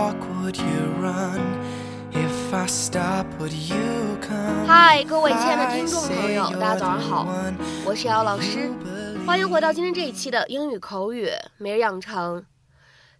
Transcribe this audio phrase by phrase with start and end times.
[0.00, 1.40] walk, would you run?
[2.12, 4.66] If I stop, would you come?
[4.66, 7.28] 嗨，各位亲爱的听众朋友，大家早上好，
[7.84, 8.72] 我是姚老师，
[9.26, 11.28] 欢迎回到今天这一期的英语口语
[11.58, 12.42] 每日养成。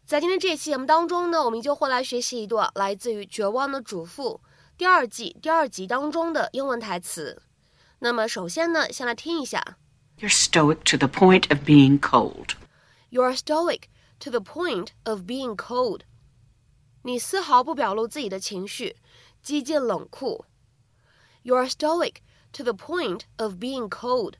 [0.06, 4.40] 在今天这一期节目当中呢，我们依旧会来学习一段来自于《绝望的主妇》
[4.78, 7.42] 第二季第二集当中的英文台词。
[7.98, 9.76] 那么首先呢，先来听一下。
[10.18, 12.54] You're stoic to the point of being cold.
[13.10, 13.82] You're stoic
[14.20, 16.00] to the point of being cold.
[17.02, 18.96] 你丝毫不表露自己的情绪，
[19.42, 20.44] 激进冷酷。
[21.42, 22.16] You're stoic
[22.52, 24.34] to the point of being cold.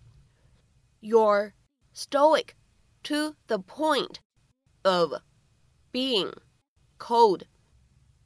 [1.00, 1.52] You're
[1.94, 2.50] stoic
[3.04, 4.16] to the point
[4.82, 5.22] of
[5.90, 6.34] being
[6.98, 7.44] cold.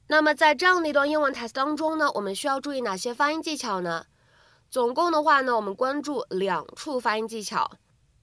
[0.07, 4.05] 那么在这样的一段英文台词当中呢，我们需要注意哪些发音技巧呢？
[4.69, 7.77] 总共的话呢，我们关注两处发音技巧。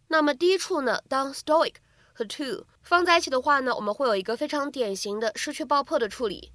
[0.08, 1.76] 那么第一处呢，当 stoic
[2.13, 6.51] 和 to 放在一起的话呢，我们会有一个非常典型的失去爆破的处理。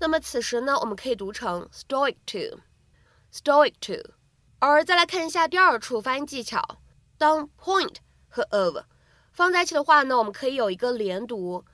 [0.00, 4.10] 那么此时呢，我们可以读成 stoic to，stoic to。
[4.58, 6.80] 而再来看一下第二处发音技巧，
[7.18, 7.96] 当 point
[8.28, 8.78] 和 of
[9.32, 11.64] 放在一起的话呢，我们可以有一个连读。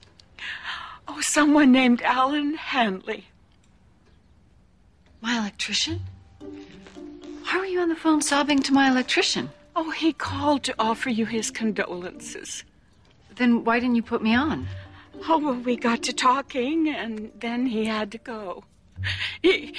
[1.07, 3.25] Oh, someone named Alan Hanley.
[5.21, 6.01] My electrician?
[6.39, 9.49] Why were you on the phone sobbing to my electrician?
[9.75, 12.63] Oh, he called to offer you his condolences.
[13.35, 14.67] Then why didn't you put me on?
[15.29, 18.63] Oh, well, we got to talking, and then he had to go.
[19.41, 19.75] He,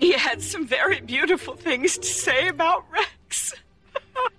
[0.00, 3.54] he had some very beautiful things to say about Rex.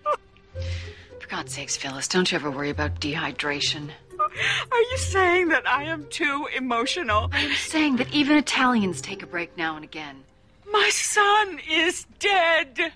[1.20, 3.90] For God's sakes, Phyllis, don't you ever worry about dehydration.
[4.20, 7.30] Are you saying that I am too emotional?
[7.32, 10.24] I'm saying that even Italians take a break now and again.
[10.72, 12.94] My son is dead.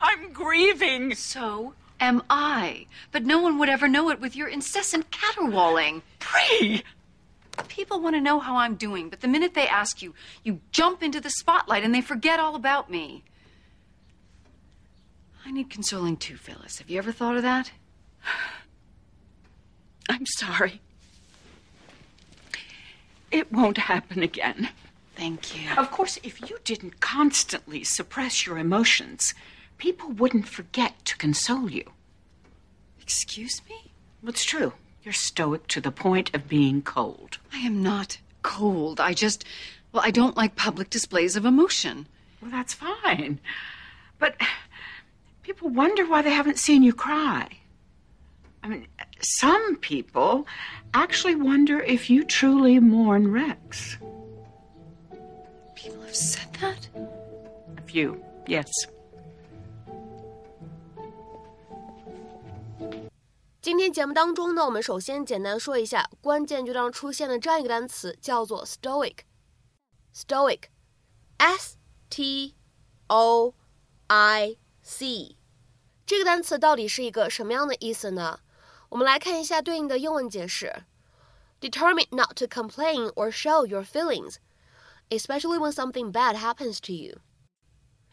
[0.00, 1.14] I'm grieving.
[1.14, 2.86] So am I.
[3.12, 6.02] But no one would ever know it with your incessant caterwauling.
[6.18, 6.82] Bree!
[7.68, 10.14] People want to know how I'm doing, but the minute they ask you,
[10.44, 13.24] you jump into the spotlight and they forget all about me.
[15.44, 16.78] I need consoling too, Phyllis.
[16.78, 17.70] Have you ever thought of that?
[20.08, 20.80] I'm sorry.
[23.30, 24.70] It won't happen again.
[25.16, 25.70] Thank you.
[25.76, 29.34] Of course, if you didn't constantly suppress your emotions,
[29.78, 31.84] people wouldn't forget to console you.
[33.00, 33.92] Excuse me?
[34.26, 34.72] It's true.
[35.02, 37.38] You're stoic to the point of being cold.
[37.52, 38.98] I am not cold.
[39.00, 39.44] I just,
[39.92, 42.06] well, I don't like public displays of emotion.
[42.42, 43.38] Well, that's fine.
[44.18, 44.36] But
[45.42, 47.48] people wonder why they haven't seen you cry.
[48.62, 48.88] I mean,
[49.20, 50.46] some people
[50.92, 53.96] actually wonder if you truly mourn Rex.
[55.76, 56.88] People have said that?
[57.76, 58.68] A few, yes.
[63.66, 69.16] 今天节目当中呢，我们首先简单说一下关键句当中出现的这样一个单词，叫做 stoic。
[70.14, 71.76] stoic，s
[72.08, 72.54] t
[73.08, 73.54] o
[74.06, 75.36] i c，
[76.06, 78.38] 这个单词到底是一个什么样的意思呢？
[78.90, 80.84] 我们来看一下对应的英文解释
[81.60, 84.36] ：determined not to complain or show your feelings,
[85.08, 87.18] especially when something bad happens to you。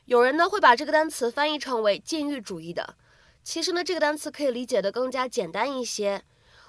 [0.05, 2.97] 有人呢会把这个单词翻译成为禁欲主义的。
[3.43, 6.23] 其实呢，这个单词可以理解的更加简单一些。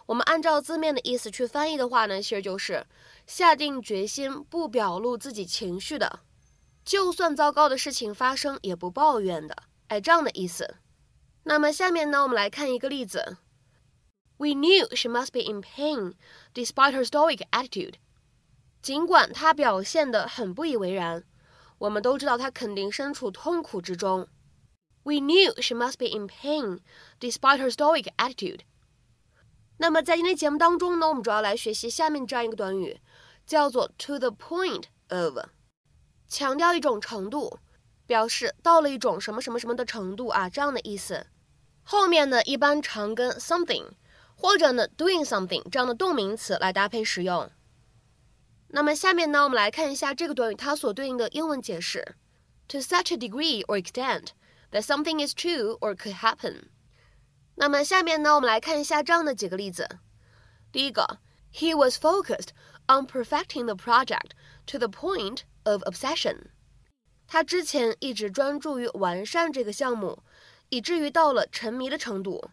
[0.06, 2.86] 我们按照字面的意思去翻译的话呢，其实就是
[3.26, 6.20] 下定决心不表露自己情绪的，
[6.84, 9.56] 就算糟糕的事情发生也不抱怨的，
[9.88, 10.76] 哎，这样的意思。
[11.44, 13.38] 那么下面呢，我们来看一个例子。
[14.36, 16.14] We knew she must be in pain,
[16.52, 17.94] despite her stoic attitude.
[18.82, 21.24] 尽管她表现得很不以为然，
[21.78, 24.28] 我们都知道她肯定身处痛苦之中。
[25.03, 26.81] We knew she must be in pain,
[27.19, 28.59] despite her stoic attitude.
[29.77, 32.99] 那么在今天节目当中呢，我们主要来学习下面这样一个短语，
[33.45, 35.39] 叫做 to the point of，
[36.27, 37.59] 强调一种程度，
[38.05, 41.25] 表示到了一种什么什么什么的程度啊，这样的意思。
[41.83, 43.91] 后面呢，一般常跟 something
[44.35, 47.49] 或者呢 doing something 这样的动名词来搭配使用。
[48.67, 52.15] 那么下面呢，我们来看一下这个短语它所对应的英文解释：
[52.67, 54.27] to such a degree or extent。
[54.73, 56.69] that something is true or could happen。
[57.55, 59.99] 那么下面呢，我们来看一下这样的几个例子。
[60.71, 61.19] 第一个，
[61.53, 62.49] He was focused
[62.87, 64.31] on perfecting the project
[64.67, 66.51] to the point of obsession。
[67.27, 70.23] 他之前一直专注于完善这个项目，
[70.69, 72.49] 以至于到了沉迷的程度。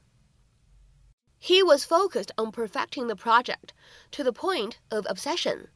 [1.41, 3.71] He was focused on perfecting the project
[4.11, 5.69] to the point of obsession.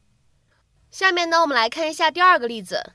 [0.89, 2.93] 下面呢，我们来看一下第二个例子。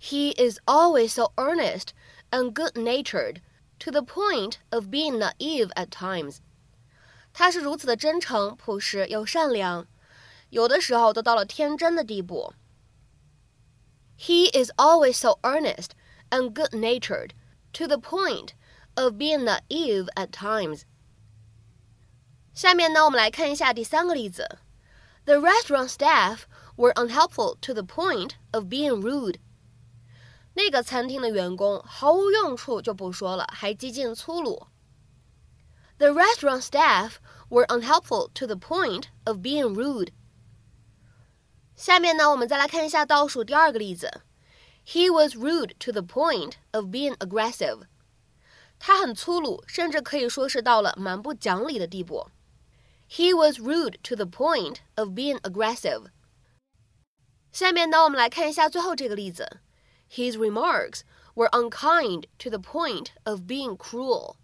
[0.00, 1.90] He is always so earnest
[2.30, 3.40] and good-natured
[3.78, 6.38] to the point of being naive at times.
[7.32, 9.86] 他是如此的真诚、朴实又善良，
[10.50, 12.54] 有的时候都到了天真的地步。
[14.18, 15.92] He is always so earnest
[16.30, 17.30] and good-natured
[17.72, 18.50] to the point
[18.94, 20.82] of being naive at times.
[22.54, 24.58] 下面呢，我们来看一下第三个例子。
[25.24, 26.40] The restaurant staff
[26.76, 29.38] were unhelpful to the point of being rude.
[30.56, 34.66] 那个餐厅的员工毫无用处就不说了，还激进粗鲁。
[35.98, 37.14] The restaurant staff
[37.48, 40.08] were unhelpful to the point of being rude.
[41.76, 44.22] 下面呢，我们再来看一下倒数第二个例子。
[44.84, 47.82] He was rude to the point of being aggressive.
[48.78, 52.28] 他很粗鲁，甚至可以说是到了蛮不讲理的地步。
[53.08, 56.06] He was rude to the point of being aggressive.
[57.52, 59.60] 下面呢，我们来看一下最后这个例子。
[60.08, 61.00] His remarks
[61.34, 64.36] were unkind to the point of being cruel.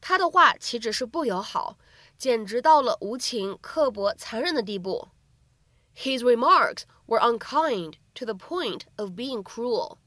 [0.00, 1.76] 他的话岂止是不友好，
[2.16, 5.08] 简直到了无情、刻薄、残忍的地步。
[5.96, 9.98] His remarks were unkind to the point of being cruel.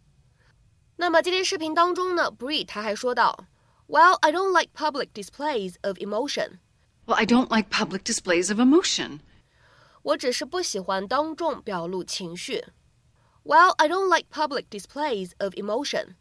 [0.95, 3.47] 那么今天视频当中呢，Bree 他还说到，
[3.88, 6.59] Well, I don't like public displays of emotion.
[7.06, 9.19] Well, I don't like public displays of emotion.
[10.03, 12.63] 我只是不喜欢当众表露情绪。
[13.46, 16.16] Well, I don't like public displays of emotion.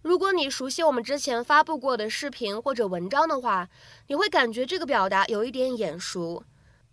[0.00, 3.68] 如果你熟悉我们之前发布过的视频或者文章的话，
[4.06, 6.44] 你会感觉这个表达有一点眼熟。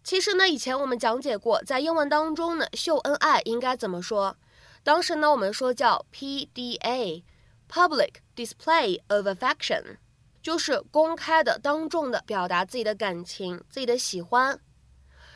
[0.03, 4.35] 其实呢，以前我们讲解过，在英文当中呢，秀恩爱应该怎么说？
[4.81, 9.97] 当时呢，我们说叫 PDA，Public Display of Affection。
[10.41, 14.59] 就是公开的、当众的表达自己的感情、自己的喜欢。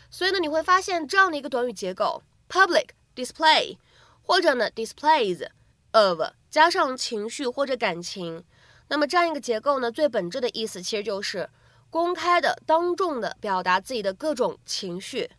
[0.10, 3.78] 所以呢，你会发现这样的一个短语结构：public display，
[4.22, 5.48] 或者呢 displays
[5.92, 8.44] of 加上情绪或者感情。
[8.88, 11.50] 那么这样一个结构呢，最本质的意思其实就是
[11.90, 15.32] 公开的、当众的表达自己的各种情绪。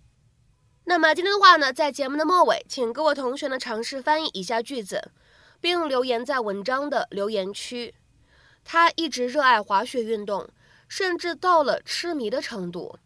[0.84, 5.12] 那么今天的话呢，在节目的末尾，请各位同学呢尝试翻译以下句子，
[5.60, 7.94] 并留言在文章的留言区。
[8.64, 10.48] 他一直热爱滑雪运动，
[10.88, 12.98] 甚至到了痴迷的程度。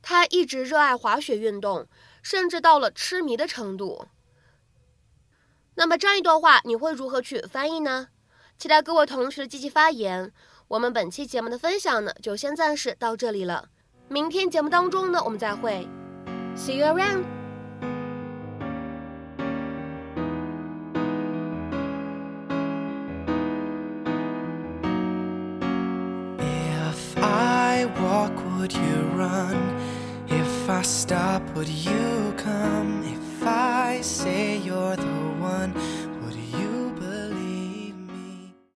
[0.00, 1.86] 他一直热爱滑雪运动，
[2.22, 4.06] 甚至到了痴迷的程度。
[5.78, 8.08] 那么这样一段话，你会如何去翻译呢？
[8.58, 10.32] 期待各位同学的积极发言。
[10.66, 13.68] 我们本期节目的分享呢，就先暂时到这里了。
[14.08, 15.86] 明天节目当中呢，我们再会。
[16.56, 17.22] See you around.
[28.68, 29.56] would you run?
[30.28, 33.02] If I stop, would you come?
[33.04, 33.27] If
[34.00, 35.74] Say you're the one,